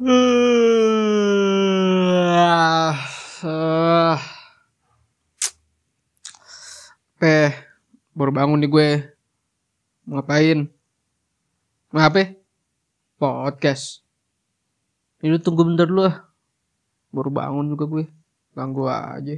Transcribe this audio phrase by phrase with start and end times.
[0.00, 0.08] Uh,
[3.44, 4.16] uh,
[7.20, 7.52] Peh,
[8.16, 9.12] baru bangun nih gue.
[10.08, 10.72] Ngapain?
[11.92, 12.40] Ngapain?
[13.20, 14.00] Podcast.
[15.20, 16.24] Ini tunggu bentar dulu lah.
[17.12, 18.08] Baru bangun juga gue.
[18.56, 19.36] Ganggu aja.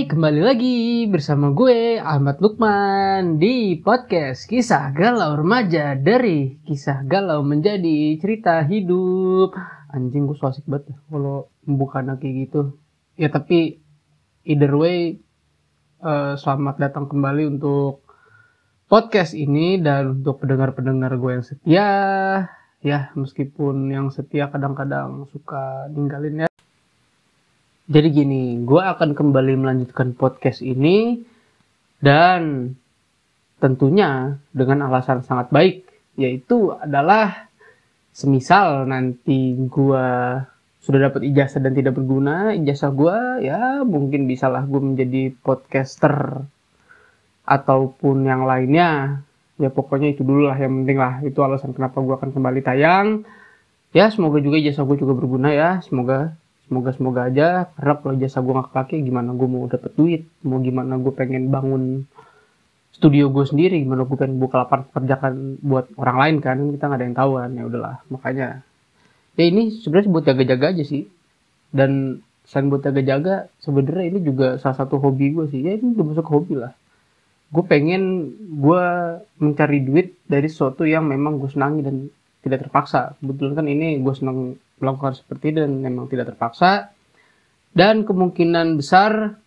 [0.00, 7.44] Hai, kembali lagi bersama gue Ahmad Lukman di podcast Kisah Galau Remaja dari Kisah Galau
[7.44, 9.52] menjadi cerita hidup.
[9.92, 12.80] Anjing gue so asik banget ya kalau membuka kayak gitu.
[13.20, 13.84] Ya tapi
[14.48, 15.20] either way
[16.00, 18.00] eh, selamat datang kembali untuk
[18.88, 21.88] podcast ini dan untuk pendengar-pendengar gue yang setia
[22.80, 26.49] ya meskipun yang setia kadang-kadang suka ninggalin ya
[27.90, 31.26] jadi gini, gue akan kembali melanjutkan podcast ini
[31.98, 32.72] dan
[33.58, 37.50] tentunya dengan alasan sangat baik, yaitu adalah
[38.14, 40.06] semisal nanti gue
[40.80, 46.46] sudah dapat ijazah dan tidak berguna, ijazah gue ya mungkin bisalah gue menjadi podcaster
[47.42, 49.18] ataupun yang lainnya.
[49.58, 53.26] Ya pokoknya itu dulu lah yang penting lah, itu alasan kenapa gue akan kembali tayang.
[53.90, 56.38] Ya semoga juga ijazah gue juga berguna ya, semoga
[56.70, 60.22] semoga semoga aja karena kalau jasa gue nggak kepake gimana gue mau dapet duit?
[60.46, 62.06] Mau gimana gue pengen bangun
[62.94, 63.82] studio gue sendiri?
[63.82, 65.34] Gimana gue pengen buka lapangan pekerjaan
[65.66, 66.56] buat orang lain kan?
[66.70, 67.50] Kita nggak ada yang tahu kan?
[67.58, 68.48] Ya udahlah makanya.
[69.34, 71.10] Ya ini sebenarnya buat jaga-jaga aja sih.
[71.74, 75.66] Dan selain buat jaga-jaga sebenarnya ini juga salah satu hobi gue sih.
[75.66, 76.70] Ya ini udah masuk hobi lah.
[77.50, 78.30] Gue pengen
[78.62, 78.84] gue
[79.42, 82.06] mencari duit dari sesuatu yang memang gue senangi dan
[82.40, 83.16] tidak terpaksa.
[83.20, 86.92] Kebetulan kan ini gue senang melakukan seperti dan memang tidak terpaksa.
[87.70, 89.38] Dan kemungkinan besar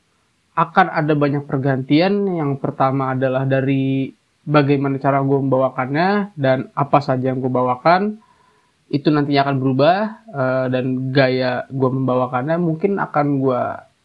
[0.53, 2.29] akan ada banyak pergantian.
[2.37, 8.19] Yang pertama adalah dari bagaimana cara gue membawakannya dan apa saja yang gue bawakan
[8.93, 9.97] itu nantinya akan berubah
[10.29, 13.63] uh, dan gaya gue membawakannya mungkin akan gue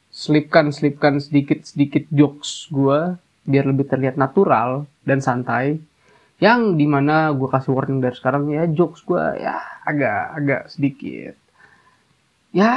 [0.09, 5.83] selipkan selipkan sedikit sedikit jokes gue biar lebih terlihat natural dan santai
[6.39, 11.35] yang di mana gue kasih warning dari sekarang ya jokes gue ya agak agak sedikit.
[12.55, 12.73] Ya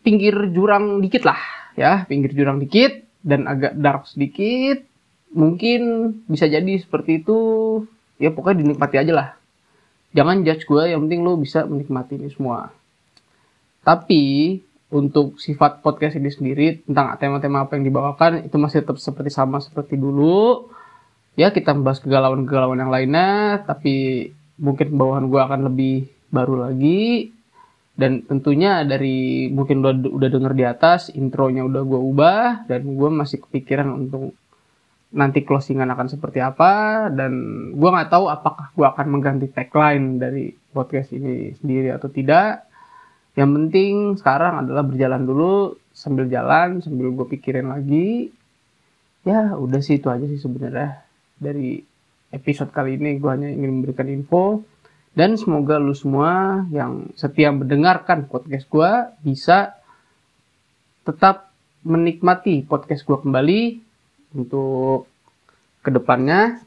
[0.00, 1.40] pinggir jurang dikit lah
[1.76, 4.80] ya pinggir jurang dikit dan agak dark sedikit.
[5.30, 5.80] Mungkin
[6.26, 7.38] bisa jadi seperti itu.
[8.16, 9.28] Ya pokoknya dinikmati aja lah.
[10.16, 12.72] Jangan judge gue yang penting lo bisa menikmati ini semua.
[13.84, 14.58] Tapi
[14.90, 19.62] untuk sifat podcast ini sendiri tentang tema-tema apa yang dibawakan itu masih tetap seperti sama
[19.62, 20.66] seperti dulu
[21.40, 24.28] ya kita membahas kegalauan-kegalauan yang lainnya tapi
[24.60, 27.32] mungkin bawahan gue akan lebih baru lagi.
[27.96, 33.10] Dan tentunya dari mungkin udah udah denger di atas intronya udah gue ubah dan gue
[33.12, 34.32] masih kepikiran untuk
[35.10, 37.32] nanti closingan akan seperti apa dan
[37.76, 42.64] gue nggak tahu apakah gue akan mengganti tagline dari podcast ini sendiri atau tidak.
[43.36, 48.32] Yang penting sekarang adalah berjalan dulu sambil jalan sambil gue pikirin lagi.
[49.28, 51.09] Ya udah sih itu aja sih sebenarnya
[51.40, 51.80] dari
[52.30, 54.62] episode kali ini gue hanya ingin memberikan info.
[55.10, 58.90] Dan semoga lu semua yang setia mendengarkan podcast gue
[59.26, 59.74] bisa
[61.02, 61.50] tetap
[61.82, 63.62] menikmati podcast gue kembali
[64.38, 65.10] untuk
[65.82, 66.62] ke depannya.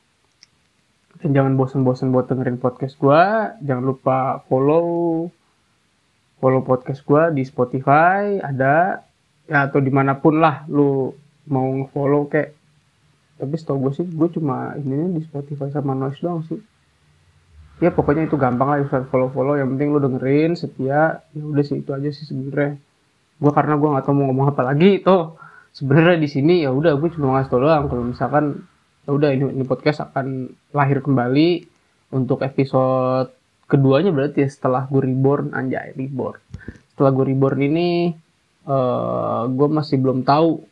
[1.23, 3.23] Dan jangan bosan-bosan buat dengerin podcast gue
[3.63, 5.31] jangan lupa follow
[6.43, 8.99] follow podcast gue di Spotify ada
[9.47, 11.15] ya atau di mana pun lah lu
[11.47, 12.62] mau follow kayak
[13.43, 16.63] tapi setahu gue sih gue cuma ini di Spotify sama Noise doang sih.
[17.83, 21.27] Ya pokoknya itu gampang lah bisa follow follow yang penting lu dengerin setia.
[21.35, 22.79] Ya udah sih itu aja sih sebenarnya.
[23.43, 25.35] Gue karena gue nggak tahu mau ngomong apa lagi itu
[25.75, 27.83] sebenarnya di sini ya udah gue cuma ngasih tau doang.
[27.91, 28.63] Kalau misalkan
[29.03, 31.67] ya udah ini, ini podcast akan lahir kembali
[32.15, 33.35] untuk episode
[33.67, 35.51] keduanya berarti ya setelah gue reborn.
[35.51, 36.39] Anjay reborn.
[36.95, 38.15] Setelah gue reborn ini
[38.63, 40.63] uh, gue masih belum tahu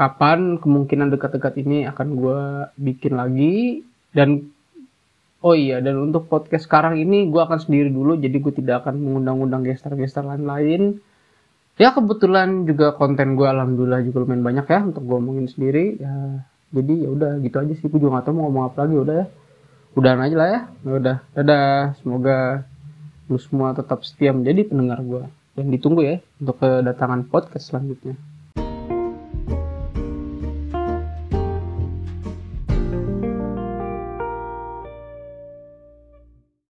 [0.00, 2.40] kapan kemungkinan dekat-dekat ini akan gue
[2.80, 3.84] bikin lagi.
[4.16, 4.48] Dan
[5.44, 8.96] oh iya dan untuk podcast sekarang ini gue akan sendiri dulu jadi gue tidak akan
[8.96, 11.04] mengundang-undang gestar-gestar lain-lain.
[11.76, 16.00] Ya kebetulan juga konten gue alhamdulillah juga lumayan banyak ya untuk gue ngomongin sendiri.
[16.00, 17.86] Ya jadi ya udah gitu aja sih.
[17.92, 19.26] Gue juga gak tahu mau ngomong apa lagi udah ya.
[20.00, 20.60] Udahan aja lah ya.
[20.80, 21.76] Ya udah dadah.
[22.00, 22.64] Semoga
[23.28, 25.22] lu semua tetap setia menjadi pendengar gue
[25.54, 28.18] dan ditunggu ya untuk kedatangan podcast selanjutnya